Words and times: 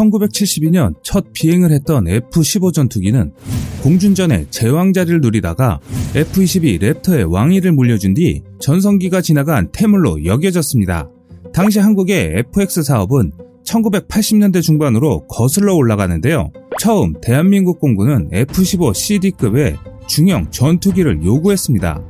1972년 0.00 0.94
첫 1.02 1.32
비행을 1.32 1.70
했던 1.72 2.08
F-15 2.08 2.72
전투기는 2.72 3.32
공준전에 3.82 4.46
제왕 4.50 4.92
자리를 4.92 5.20
누리다가 5.20 5.80
F-22 6.14 6.80
랩터의 6.80 7.30
왕위를 7.30 7.72
물려준 7.72 8.14
뒤 8.14 8.42
전성기가 8.60 9.20
지나간 9.20 9.70
태물로 9.72 10.24
여겨졌습니다. 10.24 11.08
당시 11.52 11.78
한국의 11.78 12.44
FX 12.54 12.82
사업은 12.82 13.32
1980년대 13.64 14.62
중반으로 14.62 15.26
거슬러 15.26 15.74
올라가는데요. 15.74 16.50
처음 16.78 17.14
대한민국 17.20 17.78
공군은 17.78 18.28
F-15CD급의 18.32 19.76
중형 20.08 20.50
전투기를 20.50 21.24
요구했습니다. 21.24 22.02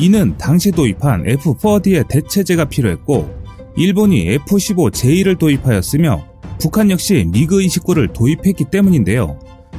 이는 0.00 0.34
당시 0.38 0.70
도입한 0.72 1.28
F-4D의 1.28 2.08
대체제가 2.08 2.64
필요했고 2.64 3.44
일본이 3.76 4.28
F-15J를 4.34 5.38
도입하였으며 5.38 6.33
북한 6.58 6.90
역시 6.90 7.26
미그 7.30 7.58
29를 7.58 8.12
도입했기 8.12 8.64
때문인데요. 8.64 9.38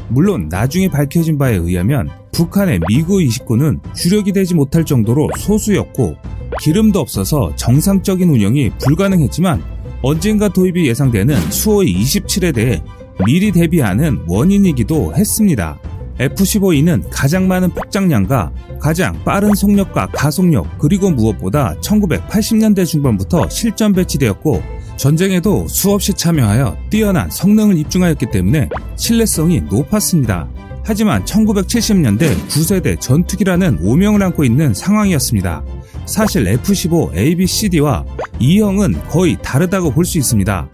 물론 0.10 0.48
나중에 0.50 0.88
밝혀진 0.88 1.38
바에 1.38 1.56
의하면 1.56 2.10
북한의 2.32 2.82
미그 2.88 3.14
29는 3.14 3.80
주력이 3.94 4.34
되지 4.34 4.54
못할 4.54 4.84
정도로 4.86 5.30
소수였고 5.38 6.16
기름도 6.60 7.00
없어서 7.00 7.56
정상적인 7.56 8.30
운영이 8.30 8.72
불가능했지만 8.80 9.64
언젠가 10.02 10.50
도입이 10.50 10.88
예상되는 10.88 11.52
수호의 11.52 11.94
27에 11.94 12.54
대해 12.54 12.84
미리 13.26 13.52
대비하는 13.52 14.20
원인이기도 14.28 15.16
했습니다. 15.16 15.80
F-15E는 16.20 17.04
가장 17.10 17.48
많은 17.48 17.70
폭장량과 17.72 18.52
가장 18.80 19.22
빠른 19.24 19.54
속력과 19.54 20.08
가속력 20.14 20.78
그리고 20.78 21.10
무엇보다 21.10 21.76
1980년대 21.82 22.86
중반부터 22.86 23.50
실전 23.50 23.94
배치되었고 23.94 24.62
전쟁에도 24.98 25.68
수없이 25.68 26.14
참여하여 26.14 26.78
뛰어난 26.90 27.30
성능을 27.30 27.78
입증하였기 27.78 28.28
때문에 28.32 28.70
신뢰성이 28.96 29.62
높았습니다. 29.62 30.50
하지만 30.84 31.24
1970년대 31.26 32.48
9세대 32.48 33.00
전투기라는 33.00 33.80
오명을 33.82 34.22
안고 34.24 34.44
있는 34.44 34.74
상황이었습니다. 34.74 35.64
사실 36.06 36.48
F-15 36.48 37.16
ABCD와 37.18 38.06
E형은 38.40 38.94
거의 39.10 39.38
다르다고 39.42 39.92
볼 39.92 40.06
수 40.06 40.18
있습니다. 40.20 40.70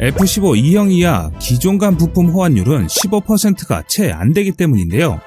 F-15 0.00 0.56
E형 0.58 0.90
이하 0.90 1.30
기존간 1.38 1.96
부품 1.96 2.30
호환율은 2.30 2.88
15%가 2.88 3.82
채 3.86 4.10
안 4.10 4.32
되기 4.32 4.50
때문인데요. 4.52 5.20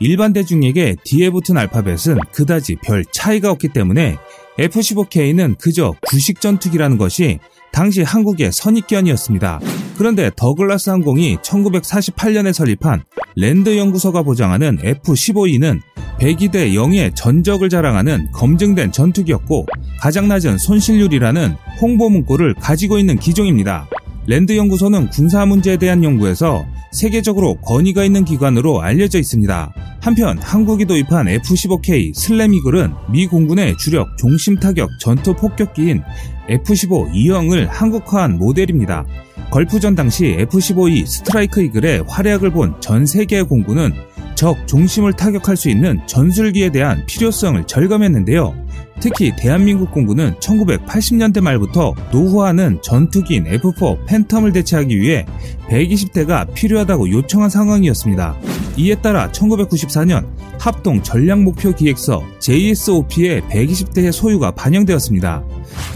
일반 0.00 0.32
대중에게 0.32 0.96
뒤에 1.04 1.30
붙은 1.30 1.56
알파벳은 1.56 2.18
그다지 2.32 2.76
별 2.82 3.04
차이가 3.06 3.50
없기 3.50 3.68
때문에 3.68 4.18
F-15K는 4.58 5.56
그저 5.58 5.94
구식 6.08 6.40
전투기라는 6.40 6.98
것이 6.98 7.38
당시 7.72 8.02
한국의 8.02 8.52
선입견이었습니다. 8.52 9.60
그런데 9.96 10.30
더글라스 10.36 10.90
항공이 10.90 11.36
1948년에 11.38 12.52
설립한 12.52 13.02
랜드 13.36 13.76
연구소가 13.76 14.22
보장하는 14.22 14.78
F-15E는 14.82 15.80
102대 16.18 16.72
0의 16.72 17.14
전적을 17.14 17.68
자랑하는 17.68 18.28
검증된 18.32 18.92
전투기였고 18.92 19.66
가장 20.00 20.28
낮은 20.28 20.58
손실률이라는 20.58 21.54
홍보 21.80 22.10
문구를 22.10 22.54
가지고 22.54 22.98
있는 22.98 23.16
기종입니다. 23.18 23.88
랜드 24.28 24.54
연구소는 24.54 25.08
군사 25.08 25.46
문제에 25.46 25.78
대한 25.78 26.04
연구에서 26.04 26.66
세계적으로 26.92 27.54
권위가 27.62 28.04
있는 28.04 28.26
기관으로 28.26 28.82
알려져 28.82 29.18
있습니다. 29.18 29.72
한편 30.02 30.36
한국이 30.36 30.84
도입한 30.84 31.28
F-15K 31.28 32.14
슬래미글은 32.14 32.92
미 33.10 33.26
공군의 33.26 33.78
주력 33.78 34.18
종심 34.18 34.56
타격 34.56 34.90
전투 35.00 35.34
폭격기인 35.34 36.02
F-15 36.50 37.14
E형을 37.14 37.68
한국화한 37.68 38.36
모델입니다. 38.36 39.06
걸프전 39.50 39.94
당시 39.94 40.36
F-15E 40.40 41.06
스트라이크 41.06 41.62
이글의 41.62 42.04
활약을 42.06 42.50
본 42.50 42.74
전 42.80 43.06
세계의 43.06 43.44
공군은 43.44 43.94
적 44.34 44.68
종심을 44.68 45.14
타격할 45.14 45.56
수 45.56 45.70
있는 45.70 46.00
전술기에 46.06 46.68
대한 46.68 47.02
필요성을 47.06 47.66
절감했는데요. 47.66 48.54
특히 49.00 49.32
대한민국 49.36 49.92
공군은 49.92 50.34
1980년대 50.40 51.40
말부터 51.40 51.94
노후화하는 52.10 52.80
전투기인 52.82 53.44
F4 53.44 54.06
팬텀을 54.06 54.52
대체하기 54.52 55.00
위해 55.00 55.24
120대가 55.68 56.52
필요하다고 56.54 57.10
요청한 57.10 57.50
상황이었습니다. 57.50 58.36
이에 58.76 58.94
따라 58.96 59.30
1994년 59.32 60.26
합동 60.58 61.02
전략목표 61.02 61.74
기획서 61.74 62.24
JSOP에 62.40 63.42
120대의 63.42 64.12
소유가 64.12 64.50
반영되었습니다. 64.50 65.44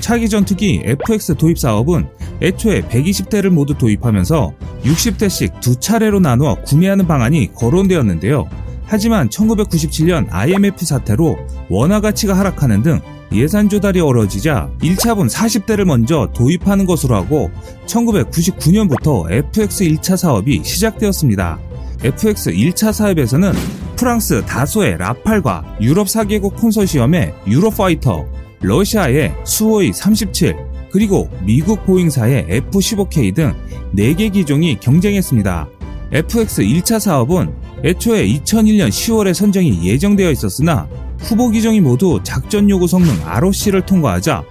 차기 0.00 0.28
전투기 0.28 0.82
FX 0.84 1.36
도입 1.36 1.58
사업은 1.58 2.06
애초에 2.40 2.82
120대를 2.82 3.50
모두 3.50 3.76
도입하면서 3.76 4.52
60대씩 4.84 5.60
두 5.60 5.78
차례로 5.78 6.20
나누어 6.20 6.56
구매하는 6.62 7.06
방안이 7.06 7.52
거론되었는데요. 7.54 8.48
하지만 8.92 9.30
1997년 9.30 10.26
IMF 10.28 10.84
사태로 10.84 11.38
원화 11.70 12.02
가치가 12.02 12.36
하락하는 12.36 12.82
등 12.82 13.00
예산 13.32 13.70
조달이 13.70 14.00
어려지자 14.00 14.68
1차분 14.82 15.30
40대를 15.30 15.84
먼저 15.84 16.28
도입하는 16.34 16.84
것으로 16.84 17.16
하고 17.16 17.50
1999년부터 17.86 19.32
FX 19.32 19.84
1차 19.84 20.18
사업이 20.18 20.60
시작되었습니다. 20.62 21.58
FX 22.04 22.52
1차 22.52 22.92
사업에서는 22.92 23.54
프랑스 23.96 24.44
다소의 24.44 24.98
라팔과 24.98 25.78
유럽 25.80 26.06
4개국 26.08 26.54
콘소시엄의 26.56 27.32
유로파이터, 27.46 28.26
러시아의 28.60 29.34
수호이 29.44 29.94
37, 29.94 30.54
그리고 30.90 31.30
미국 31.46 31.86
보잉사의 31.86 32.44
F-15K 32.46 33.34
등 33.34 33.54
4개 33.96 34.30
기종이 34.30 34.78
경쟁했습니다. 34.78 35.66
FX 36.12 36.60
1차 36.62 37.00
사업은 37.00 37.61
애초에 37.84 38.26
2001년 38.28 38.88
10월에 38.88 39.34
선정이 39.34 39.84
예정되어 39.84 40.30
있었으나 40.30 40.88
후보 41.18 41.50
기종이 41.50 41.80
모두 41.80 42.20
작전 42.22 42.70
요구 42.70 42.86
성능 42.86 43.14
ROC를 43.24 43.82
통과하자 43.82 44.44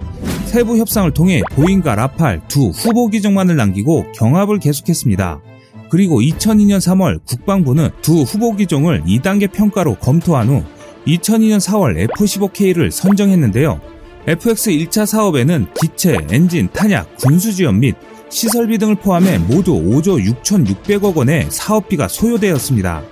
세부 0.46 0.76
협상을 0.76 1.10
통해 1.12 1.40
보잉과 1.52 1.94
라팔 1.94 2.42
두 2.48 2.68
후보 2.68 3.08
기종만을 3.08 3.56
남기고 3.56 4.12
경합을 4.12 4.58
계속했습니다. 4.58 5.40
그리고 5.88 6.20
2002년 6.20 6.78
3월 6.78 7.24
국방부는 7.24 7.90
두 8.02 8.22
후보 8.22 8.54
기종을 8.54 9.04
2단계 9.04 9.50
평가로 9.50 9.94
검토한 9.96 10.48
후 10.48 10.62
2002년 11.06 11.58
4월 11.58 11.98
F-15K를 11.98 12.90
선정했는데요. 12.90 13.80
FX 14.26 14.70
1차 14.70 15.06
사업에는 15.06 15.66
기체, 15.80 16.18
엔진, 16.30 16.68
탄약, 16.72 17.16
군수 17.16 17.52
지원 17.54 17.80
및 17.80 17.94
시설비 18.28 18.78
등을 18.78 18.94
포함해 18.94 19.38
모두 19.38 19.72
5조 19.72 20.22
6,600억 20.42 21.16
원의 21.16 21.48
사업비가 21.50 22.08
소요되었습니다. 22.08 23.02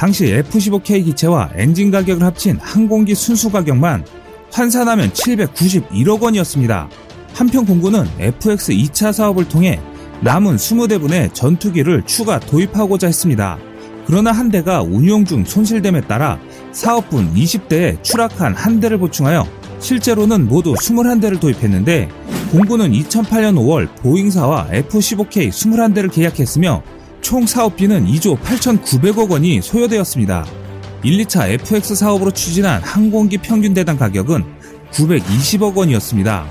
당시 0.00 0.32
F-15K 0.32 1.04
기체와 1.04 1.50
엔진 1.56 1.90
가격을 1.90 2.22
합친 2.22 2.56
항공기 2.58 3.14
순수 3.14 3.50
가격만 3.50 4.06
환산하면 4.50 5.10
791억 5.10 6.22
원이었습니다. 6.22 6.88
한편 7.34 7.66
공군은 7.66 8.06
FX 8.18 8.72
2차 8.72 9.12
사업을 9.12 9.46
통해 9.46 9.78
남은 10.22 10.56
20대분의 10.56 11.34
전투기를 11.34 12.04
추가 12.06 12.40
도입하고자 12.40 13.08
했습니다. 13.08 13.58
그러나 14.06 14.32
한 14.32 14.50
대가 14.50 14.80
운용 14.80 15.26
중 15.26 15.44
손실됨에 15.44 16.00
따라 16.06 16.40
사업분 16.72 17.34
20대에 17.34 18.02
추락한 18.02 18.54
한 18.54 18.80
대를 18.80 18.96
보충하여 18.96 19.46
실제로는 19.80 20.48
모두 20.48 20.72
21대를 20.72 21.38
도입했는데 21.38 22.08
공군은 22.52 22.92
2008년 22.92 23.56
5월 23.56 23.94
보잉사와 23.96 24.68
F-15K 24.70 25.50
21대를 25.50 26.10
계약했으며 26.10 26.82
총 27.30 27.46
사업비는 27.46 28.06
2조 28.06 28.36
8,900억 28.40 29.30
원이 29.30 29.62
소요되었습니다. 29.62 30.44
1, 31.04 31.18
2차 31.18 31.48
FX 31.48 31.94
사업으로 31.94 32.32
추진한 32.32 32.82
항공기 32.82 33.38
평균 33.38 33.72
대당 33.72 33.96
가격은 33.96 34.42
920억 34.90 35.76
원이었습니다. 35.76 36.44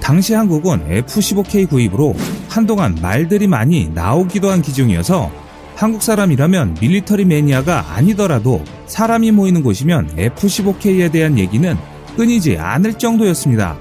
당시 0.00 0.32
한국은 0.32 0.90
F-15K 0.90 1.68
구입으로 1.68 2.14
한동안 2.48 2.96
말들이 3.02 3.46
많이 3.46 3.90
나오기도 3.90 4.50
한 4.50 4.62
기종이어서 4.62 5.30
한국 5.76 6.02
사람이라면 6.02 6.78
밀리터리 6.80 7.26
매니아가 7.26 7.92
아니더라도 7.92 8.64
사람이 8.86 9.32
모이는 9.32 9.62
곳이면 9.62 10.12
F-15K에 10.16 11.12
대한 11.12 11.38
얘기는 11.38 11.76
끊이지 12.16 12.56
않을 12.56 12.94
정도였습니다. 12.94 13.76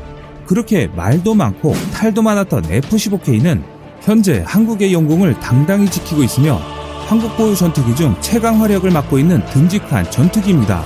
그렇게 0.45 0.88
말도 0.88 1.33
많고 1.33 1.74
탈도 1.94 2.21
많았던 2.21 2.65
F-15K는 2.69 3.81
현재 4.01 4.44
한국의 4.48 4.94
영공을 4.94 5.39
당당히 5.39 5.88
지키고 5.89 6.24
있으며 6.24 6.59
한국 7.07 7.36
보유 7.38 7.56
전투기 7.56 7.95
중 7.95 8.15
최강 8.19 8.62
화력을 8.62 8.89
맡고 8.89 9.19
있는 9.19 9.45
듬직한 9.48 10.09
전투기입니다. 10.09 10.83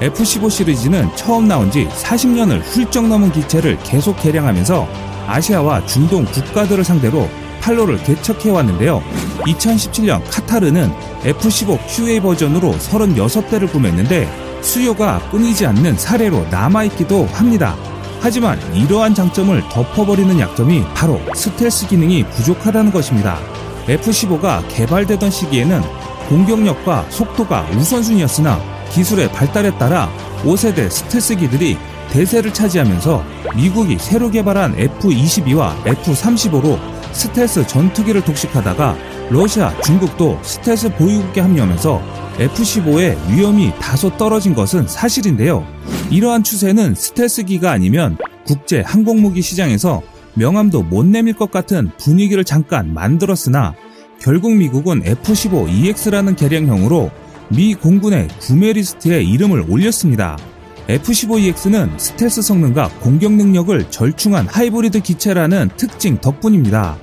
F-15 0.00 0.50
시리즈는 0.50 1.08
처음 1.14 1.46
나온 1.46 1.70
지 1.70 1.86
40년을 1.88 2.60
훌쩍 2.62 3.06
넘은 3.06 3.32
기체를 3.32 3.78
계속 3.82 4.16
개량하면서 4.16 4.88
아시아와 5.26 5.84
중동 5.86 6.24
국가들을 6.24 6.82
상대로 6.84 7.28
팔로를 7.60 8.02
개척해 8.02 8.50
왔는데요. 8.50 9.02
2017년 9.46 10.22
카타르는 10.30 10.90
F-15 11.24 11.78
QA 11.88 12.20
버전으로 12.20 12.72
36대를 12.72 13.70
구매했는데 13.70 14.28
수요가 14.62 15.18
끊이지 15.30 15.66
않는 15.66 15.96
사례로 15.96 16.46
남아있기도 16.50 17.26
합니다. 17.26 17.76
하지만 18.24 18.58
이러한 18.74 19.14
장점을 19.14 19.68
덮어버리는 19.68 20.40
약점이 20.40 20.82
바로 20.94 21.20
스텔스 21.34 21.88
기능이 21.88 22.24
부족하다는 22.30 22.90
것입니다. 22.90 23.38
F-15가 23.86 24.66
개발되던 24.66 25.30
시기에는 25.30 25.82
공격력과 26.30 27.04
속도가 27.10 27.66
우선순위였으나 27.76 28.58
기술의 28.90 29.30
발달에 29.30 29.76
따라 29.76 30.10
5세대 30.42 30.90
스텔스기들이 30.90 31.76
대세를 32.12 32.54
차지하면서 32.54 33.22
미국이 33.56 33.98
새로 33.98 34.30
개발한 34.30 34.74
F-22와 34.78 35.74
F-35로 35.86 36.78
스텔스 37.12 37.66
전투기를 37.66 38.24
독식하다가 38.24 38.96
러시아, 39.28 39.78
중국도 39.82 40.38
스텔스 40.42 40.94
보유국에 40.94 41.42
합류하면서 41.42 42.02
F-15의 42.38 43.18
위험이 43.28 43.70
다소 43.78 44.16
떨어진 44.16 44.54
것은 44.54 44.88
사실인데요. 44.88 45.66
이러한 46.14 46.44
추세는 46.44 46.94
스텔스기가 46.94 47.72
아니면 47.72 48.16
국제 48.46 48.82
항공무기 48.82 49.42
시장에서 49.42 50.00
명함도 50.34 50.84
못 50.84 51.04
내밀 51.04 51.34
것 51.34 51.50
같은 51.50 51.90
분위기를 51.98 52.44
잠깐 52.44 52.94
만들었으나 52.94 53.74
결국 54.20 54.54
미국은 54.54 55.02
F-15EX라는 55.04 56.36
개량형으로 56.36 57.10
미 57.48 57.74
공군의 57.74 58.28
구매 58.38 58.72
리스트에 58.72 59.24
이름을 59.24 59.64
올렸습니다. 59.68 60.38
F-15EX는 60.88 61.98
스텔스 61.98 62.42
성능과 62.42 62.90
공격 63.00 63.32
능력을 63.32 63.90
절충한 63.90 64.46
하이브리드 64.46 65.00
기체라는 65.00 65.70
특징 65.76 66.20
덕분입니다. 66.20 66.96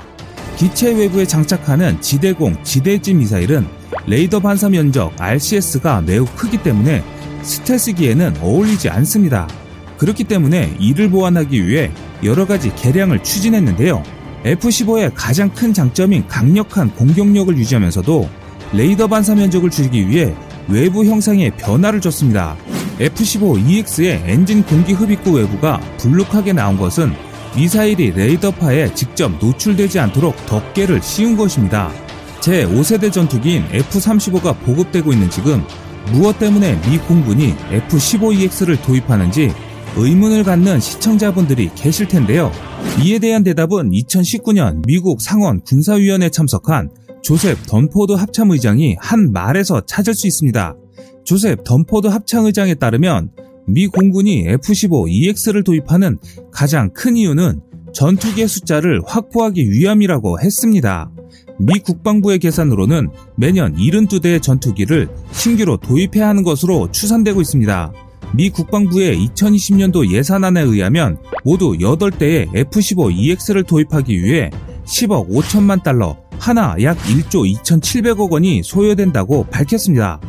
기체 0.55 0.93
외부에 0.93 1.25
장착하는 1.25 1.99
지대공, 1.99 2.63
지대지 2.63 3.13
미사일은 3.13 3.67
레이더 4.07 4.39
반사 4.39 4.69
면적 4.69 5.11
RCS가 5.19 5.99
매우 5.99 6.25
크기 6.37 6.63
때문에 6.63 7.03
스텔스기에는 7.41 8.37
어울리지 8.41 8.89
않습니다. 8.89 9.47
그렇기 9.97 10.23
때문에 10.23 10.75
이를 10.79 11.09
보완하기 11.09 11.67
위해 11.67 11.91
여러 12.23 12.45
가지 12.45 12.73
개량을 12.75 13.23
추진했는데요. 13.23 14.03
F-15의 14.43 15.11
가장 15.13 15.49
큰 15.53 15.73
장점인 15.73 16.27
강력한 16.27 16.89
공격력을 16.95 17.55
유지하면서도 17.57 18.29
레이더 18.73 19.07
반사 19.07 19.35
면적을 19.35 19.69
줄이기 19.69 20.07
위해 20.07 20.33
외부 20.67 21.05
형상에 21.05 21.51
변화를 21.51 22.01
줬습니다. 22.01 22.55
F-15EX의 22.99 24.21
엔진 24.25 24.63
공기 24.63 24.93
흡입구 24.93 25.31
외부가 25.33 25.79
불룩하게 25.97 26.53
나온 26.53 26.77
것은 26.77 27.13
미사일이 27.55 28.11
레이더파에 28.11 28.93
직접 28.93 29.31
노출되지 29.39 29.99
않도록 29.99 30.35
덮개를 30.45 31.01
씌운 31.01 31.35
것입니다. 31.35 31.91
제5세대 32.39 33.11
전투기인 33.11 33.65
F-35가 33.71 34.57
보급되고 34.61 35.11
있는 35.11 35.29
지금 35.29 35.63
무엇 36.11 36.39
때문에 36.39 36.79
미 36.81 36.97
공군이 36.97 37.53
F-15EX를 37.71 38.81
도입하는지 38.83 39.51
의문을 39.95 40.43
갖는 40.43 40.79
시청자분들이 40.79 41.69
계실 41.75 42.07
텐데요. 42.07 42.51
이에 43.03 43.19
대한 43.19 43.43
대답은 43.43 43.91
2019년 43.91 44.85
미국 44.85 45.21
상원 45.21 45.61
군사위원회에 45.61 46.29
참석한 46.29 46.89
조셉 47.21 47.57
던포드 47.67 48.13
합참의장이 48.13 48.95
한 48.99 49.31
말에서 49.31 49.81
찾을 49.85 50.13
수 50.13 50.27
있습니다. 50.27 50.75
조셉 51.23 51.63
던포드 51.63 52.07
합참의장에 52.07 52.75
따르면 52.75 53.31
미 53.67 53.87
공군이 53.87 54.47
F-15EX를 54.47 55.63
도입하는 55.63 56.17
가장 56.51 56.91
큰 56.93 57.15
이유는 57.15 57.61
전투기의 57.93 58.47
숫자를 58.47 59.01
확보하기 59.05 59.69
위함이라고 59.69 60.39
했습니다. 60.39 61.11
미 61.59 61.79
국방부의 61.79 62.39
계산으로는 62.39 63.09
매년 63.35 63.75
72대의 63.75 64.41
전투기를 64.41 65.09
신규로 65.31 65.77
도입해야 65.77 66.27
하는 66.27 66.43
것으로 66.43 66.91
추산되고 66.91 67.41
있습니다. 67.41 67.93
미 68.33 68.49
국방부의 68.49 69.17
2020년도 69.27 70.11
예산안에 70.11 70.61
의하면 70.61 71.17
모두 71.43 71.73
8대의 71.73 72.55
F-15EX를 72.55 73.67
도입하기 73.67 74.23
위해 74.23 74.49
10억 74.85 75.29
5천만 75.29 75.83
달러, 75.83 76.17
하나 76.39 76.75
약 76.81 76.97
1조 76.97 77.45
2,700억 77.61 78.31
원이 78.31 78.63
소요된다고 78.63 79.45
밝혔습니다. 79.45 80.19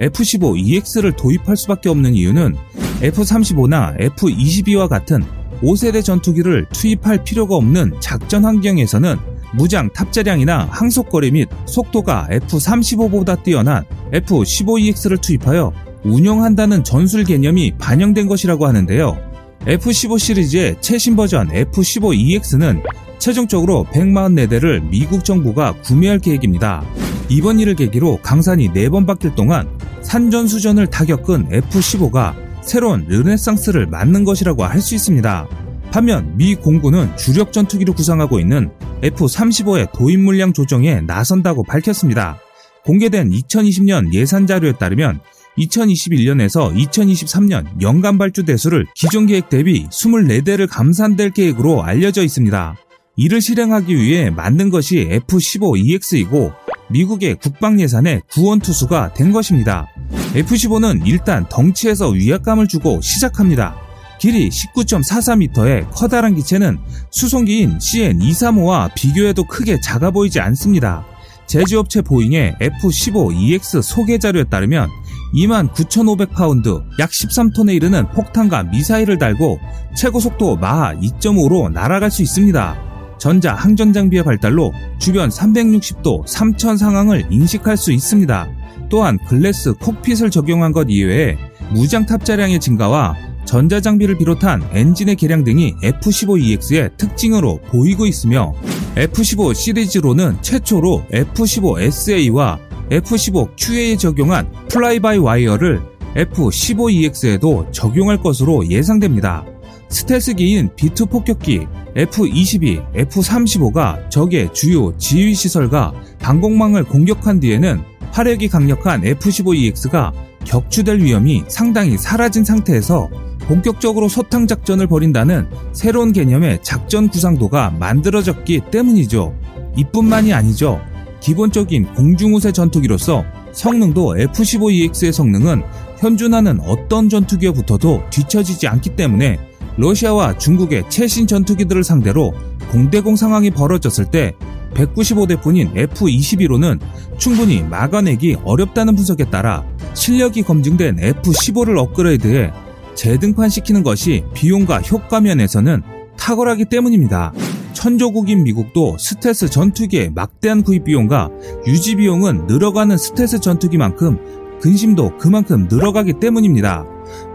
F-15EX를 0.00 1.16
도입할 1.16 1.56
수밖에 1.56 1.90
없는 1.90 2.14
이유는 2.14 2.56
F-35나 3.02 4.00
F-22와 4.00 4.88
같은 4.88 5.22
5세대 5.62 6.02
전투기를 6.02 6.66
투입할 6.72 7.22
필요가 7.22 7.54
없는 7.56 7.94
작전 8.00 8.44
환경에서는 8.46 9.16
무장 9.54 9.90
탑재량이나 9.92 10.68
항속거리 10.70 11.30
및 11.32 11.48
속도가 11.66 12.28
F-35보다 12.30 13.42
뛰어난 13.42 13.84
F-15EX를 14.12 15.20
투입하여 15.20 15.72
운영한다는 16.04 16.84
전술 16.84 17.24
개념이 17.24 17.72
반영된 17.78 18.26
것이라고 18.26 18.66
하는데요. 18.66 19.18
F-15 19.66 20.18
시리즈의 20.18 20.76
최신 20.80 21.16
버전 21.16 21.50
F-15EX는 21.52 22.82
최종적으로 23.18 23.86
144대를 23.92 24.88
미국 24.88 25.24
정부가 25.24 25.72
구매할 25.82 26.18
계획입니다. 26.18 26.82
이번 27.28 27.60
일을 27.60 27.74
계기로 27.74 28.20
강산이 28.22 28.70
4번 28.70 29.06
바뀔 29.06 29.34
동안 29.34 29.68
산전수전을 30.00 30.86
다 30.86 31.04
겪은 31.04 31.48
F-15가 31.52 32.34
새로운 32.62 33.04
르네상스를 33.06 33.86
맞는 33.86 34.24
것이라고 34.24 34.64
할 34.64 34.80
수 34.80 34.94
있습니다. 34.94 35.46
반면 35.90 36.36
미 36.36 36.54
공군은 36.54 37.16
주력 37.16 37.52
전투기로 37.52 37.94
구상하고 37.94 38.38
있는 38.38 38.70
F-35의 39.02 39.92
도입 39.92 40.20
물량 40.20 40.52
조정에 40.52 41.00
나선다고 41.00 41.64
밝혔습니다. 41.64 42.38
공개된 42.84 43.30
2020년 43.30 44.14
예산 44.14 44.46
자료에 44.46 44.72
따르면 44.72 45.20
2021년에서 45.58 46.74
2023년 46.74 47.82
연간 47.82 48.18
발주 48.18 48.44
대수를 48.44 48.86
기존 48.94 49.26
계획 49.26 49.48
대비 49.48 49.86
24대를 49.88 50.68
감산될 50.70 51.30
계획으로 51.30 51.82
알려져 51.82 52.22
있습니다. 52.22 52.76
이를 53.16 53.40
실행하기 53.40 53.94
위해 53.94 54.30
만든 54.30 54.70
것이 54.70 55.08
F-15EX이고 55.10 56.54
미국의 56.90 57.34
국방 57.36 57.80
예산의 57.80 58.22
구원 58.30 58.60
투수가 58.60 59.14
된 59.14 59.32
것입니다. 59.32 59.88
F-15는 60.34 61.02
일단 61.04 61.46
덩치에서 61.48 62.10
위압감을 62.10 62.68
주고 62.68 63.00
시작합니다. 63.00 63.89
길이 64.20 64.50
19.44m의 64.50 65.90
커다란 65.90 66.34
기체는 66.34 66.78
수송기인 67.10 67.78
CN235와 67.78 68.92
비교해도 68.94 69.44
크게 69.44 69.80
작아 69.80 70.10
보이지 70.10 70.40
않습니다. 70.40 71.06
제조업체 71.46 72.02
보잉의 72.02 72.54
F-15EX 72.60 73.80
소개 73.82 74.18
자료에 74.18 74.44
따르면 74.44 74.90
29,500파운드, 75.34 76.82
약 76.98 77.10
13톤에 77.10 77.74
이르는 77.74 78.10
폭탄과 78.10 78.64
미사일을 78.64 79.16
달고 79.16 79.58
최고 79.96 80.20
속도 80.20 80.56
마하 80.56 80.94
2.5로 80.96 81.72
날아갈 81.72 82.10
수 82.10 82.20
있습니다. 82.22 83.16
전자 83.18 83.54
항전 83.54 83.94
장비의 83.94 84.24
발달로 84.24 84.72
주변 84.98 85.30
360도 85.30 86.26
3천 86.26 86.76
상황을 86.76 87.24
인식할 87.30 87.78
수 87.78 87.90
있습니다. 87.90 88.48
또한 88.90 89.18
글래스 89.28 89.74
콕핏을 89.74 90.30
적용한 90.30 90.72
것 90.72 90.88
이외에 90.90 91.38
무장 91.72 92.04
탑재량의 92.04 92.60
증가와 92.60 93.16
전자장비를 93.50 94.16
비롯한 94.16 94.62
엔진의 94.70 95.16
개량 95.16 95.42
등이 95.42 95.74
F-15EX의 95.82 96.96
특징으로 96.96 97.58
보이고 97.66 98.06
있으며 98.06 98.54
F-15 98.96 99.56
시리즈로는 99.56 100.40
최초로 100.40 101.06
F-15SA와 101.10 102.60
F-15QA에 102.92 103.98
적용한 103.98 104.52
fly-by-wire를 104.68 105.82
F-15EX에도 106.14 107.72
적용할 107.72 108.18
것으로 108.18 108.68
예상됩니다. 108.68 109.44
스텔스기인 109.88 110.70
B2 110.76 111.10
폭격기 111.10 111.66
F-22, 111.96 112.86
F-35가 112.94 114.08
적의 114.10 114.54
주요 114.54 114.96
지휘 114.96 115.34
시설과 115.34 115.92
방공망을 116.20 116.84
공격한 116.84 117.40
뒤에는 117.40 117.82
화력이 118.12 118.46
강력한 118.46 119.04
F-15EX가 119.04 120.29
격추될 120.44 121.00
위험이 121.00 121.44
상당히 121.48 121.96
사라진 121.96 122.44
상태에서 122.44 123.08
본격적으로 123.40 124.08
소탕 124.08 124.46
작전을 124.46 124.86
벌인다는 124.86 125.48
새로운 125.72 126.12
개념의 126.12 126.60
작전 126.62 127.08
구상도가 127.08 127.70
만들어졌기 127.70 128.62
때문이죠. 128.70 129.34
이뿐만이 129.76 130.32
아니죠. 130.32 130.80
기본적인 131.20 131.94
공중우세 131.94 132.52
전투기로서 132.52 133.24
성능도 133.52 134.18
F-15EX의 134.18 135.12
성능은 135.12 135.62
현존하는 135.98 136.60
어떤 136.60 137.08
전투기에 137.08 137.50
붙어도 137.50 138.02
뒤처지지 138.10 138.68
않기 138.68 138.96
때문에 138.96 139.38
러시아와 139.76 140.38
중국의 140.38 140.84
최신 140.88 141.26
전투기들을 141.26 141.84
상대로 141.84 142.32
공대공 142.70 143.16
상황이 143.16 143.50
벌어졌을 143.50 144.06
때 144.06 144.34
195대뿐인 144.74 145.76
F-22로는 145.76 146.78
충분히 147.18 147.62
막아내기 147.62 148.36
어렵다는 148.44 148.94
분석에 148.94 149.24
따라 149.24 149.64
실력이 149.94 150.42
검증된 150.42 150.98
F-15를 151.00 151.78
업그레이드해 151.78 152.52
재등판시키는 152.94 153.82
것이 153.82 154.24
비용과 154.34 154.80
효과 154.82 155.20
면에서는 155.20 155.82
탁월하기 156.18 156.66
때문입니다. 156.66 157.32
천조국인 157.72 158.44
미국도 158.44 158.98
스텔스 158.98 159.48
전투기의 159.48 160.10
막대한 160.10 160.62
구입 160.62 160.84
비용과 160.84 161.30
유지 161.66 161.96
비용은 161.96 162.46
늘어가는 162.46 162.98
스텔스 162.98 163.40
전투기만큼 163.40 164.58
근심도 164.60 165.16
그만큼 165.16 165.66
늘어가기 165.70 166.14
때문입니다. 166.20 166.84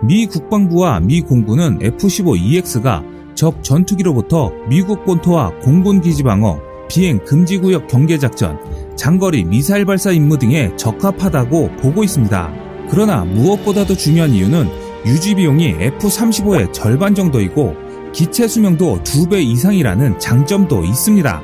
미 0.03 0.27
국방부와 0.27 0.99
미 0.99 1.21
공군은 1.21 1.79
F-15EX가 1.81 3.03
적 3.33 3.63
전투기로부터 3.63 4.51
미국 4.69 5.03
본토와 5.05 5.59
공군 5.61 6.01
기지 6.01 6.23
방어, 6.23 6.59
비행 6.87 7.23
금지 7.25 7.57
구역 7.57 7.87
경계 7.87 8.17
작전, 8.17 8.57
장거리 8.95 9.43
미사일 9.43 9.85
발사 9.85 10.11
임무 10.11 10.37
등에 10.37 10.75
적합하다고 10.77 11.77
보고 11.77 12.03
있습니다. 12.03 12.53
그러나 12.89 13.25
무엇보다도 13.25 13.95
중요한 13.95 14.31
이유는 14.31 14.67
유지 15.05 15.35
비용이 15.35 15.75
F-35의 15.79 16.73
절반 16.73 17.13
정도이고 17.13 17.75
기체 18.13 18.47
수명도 18.47 19.01
2배 19.03 19.43
이상이라는 19.43 20.19
장점도 20.19 20.83
있습니다. 20.83 21.41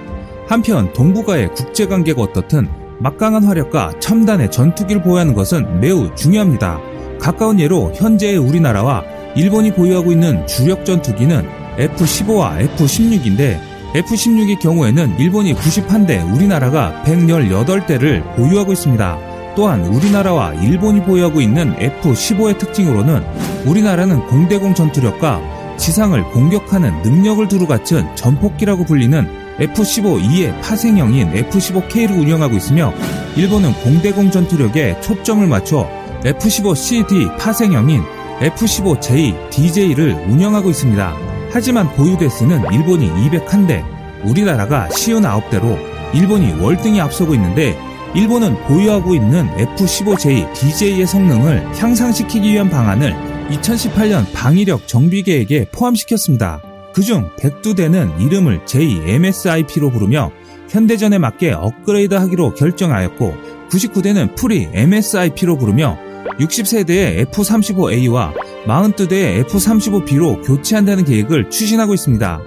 한편 0.48 0.92
동북아의 0.94 1.54
국제관계가 1.54 2.22
어떻든 2.22 2.70
막강한 3.00 3.44
화력과 3.44 3.94
첨단의 4.00 4.52
전투기를 4.52 5.02
보유하는 5.02 5.34
것은 5.34 5.80
매우 5.80 6.14
중요합니다. 6.16 6.80
가까운 7.20 7.60
예로 7.60 7.94
현재의 7.94 8.38
우리나라와 8.38 9.04
일본이 9.36 9.74
보유하고 9.74 10.12
있는 10.12 10.46
주력 10.48 10.86
전투기는 10.86 11.46
F-15와 11.78 12.60
F-16인데 12.62 13.71
F-16의 13.94 14.60
경우에는 14.60 15.20
일본이 15.20 15.54
91대, 15.54 16.34
우리나라가 16.34 17.02
118대를 17.06 18.36
보유하고 18.36 18.72
있습니다. 18.72 19.18
또한 19.56 19.86
우리나라와 19.86 20.54
일본이 20.54 21.02
보유하고 21.02 21.42
있는 21.42 21.76
F-15의 21.78 22.58
특징으로는 22.58 23.22
우리나라는 23.66 24.26
공대공 24.28 24.74
전투력과 24.76 25.42
지상을 25.78 26.24
공격하는 26.32 27.02
능력을 27.02 27.48
두루 27.50 27.68
갖춘 27.68 28.08
전폭기라고 28.16 28.86
불리는 28.86 29.28
F-15E의 29.60 30.62
파생형인 30.62 31.36
F-15K를 31.36 32.12
운영하고 32.12 32.56
있으며 32.56 32.94
일본은 33.36 33.74
공대공 33.74 34.32
전투력에 34.32 35.02
초점을 35.02 35.46
맞춰 35.48 35.90
F-15CD 36.24 37.38
파생형인 37.38 38.04
F-15J, 38.42 39.50
DJ를 39.50 40.14
운영하고 40.30 40.70
있습니다. 40.70 41.31
하지만 41.54 41.94
보유 41.96 42.18
대수는 42.18 42.64
일본이 42.72 43.10
201대, 43.10 43.84
우리나라가 44.24 44.88
59대로 44.90 45.78
일본이 46.14 46.54
월등히 46.62 47.02
앞서고 47.02 47.34
있는데 47.36 47.78
일본은 48.14 48.56
보유하고 48.64 49.16
있는 49.16 49.48
F-15J, 49.58 50.54
DJ의 50.54 51.08
성능을 51.08 51.78
향상시키기 51.78 52.52
위한 52.52 52.70
방안을 52.70 53.14
2018년 53.52 54.32
방위력 54.34 54.88
정비 54.88 55.24
계획에 55.24 55.66
포함시켰습니다. 55.72 56.62
그중 56.94 57.30
102대는 57.38 58.22
이름을 58.22 58.66
JMSIP로 58.66 59.92
부르며 59.92 60.32
현대전에 60.70 61.18
맞게 61.18 61.52
업그레이드 61.52 62.16
하기로 62.16 62.54
결정하였고 62.54 63.36
99대는 63.70 64.36
풀이 64.36 64.70
MSIP로 64.74 65.58
부르며 65.58 65.98
60세대의 66.40 67.20
F-35A와 67.20 68.34
42대의 68.66 69.40
F-35B로 69.46 70.46
교체한다는 70.46 71.04
계획을 71.06 71.50
추진하고 71.50 71.94
있습니다. 71.94 72.42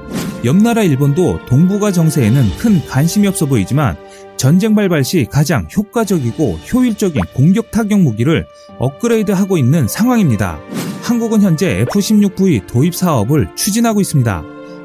옆나라 0.44 0.82
일본도 0.82 1.46
동북아 1.46 1.90
정세에는 1.90 2.56
큰 2.58 2.84
관심이 2.86 3.26
없어 3.26 3.46
보이지만 3.46 3.96
전쟁 4.36 4.74
발발 4.74 5.04
시 5.04 5.26
가장 5.30 5.66
효과적이고 5.74 6.58
효율적인 6.72 7.22
공격 7.34 7.70
타격 7.70 8.00
무기를 8.00 8.46
업그레이드하고 8.78 9.56
있는 9.56 9.88
상황입니다. 9.88 10.58
한국은 11.02 11.42
현재 11.42 11.80
F-16V 11.80 12.66
도입 12.66 12.94
사업을 12.94 13.54
추진하고 13.54 14.00
있습니다. 14.00 14.42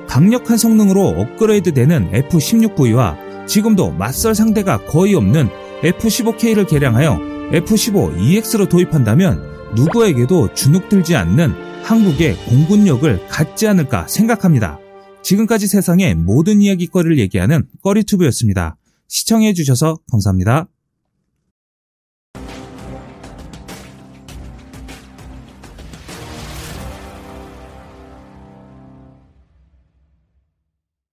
강력한 0.07 0.57
성능으로 0.57 1.07
업그레이드되는 1.09 2.09
F-16V와 2.13 3.47
지금도 3.47 3.91
맞설 3.91 4.35
상대가 4.35 4.77
거의 4.85 5.15
없는 5.15 5.49
F-15K를 5.83 6.67
개량하여 6.67 7.19
F-15EX로 7.53 8.69
도입한다면 8.69 9.48
누구에게도 9.75 10.53
주눅들지 10.53 11.15
않는 11.15 11.51
한국의 11.83 12.35
공군력을 12.45 13.27
갖지 13.27 13.67
않을까 13.67 14.07
생각합니다. 14.07 14.79
지금까지 15.21 15.67
세상의 15.67 16.15
모든 16.15 16.61
이야기거리를 16.61 17.19
얘기하는 17.19 17.67
꺼리튜브였습니다. 17.83 18.77
시청해주셔서 19.07 19.99
감사합니다. 20.11 20.67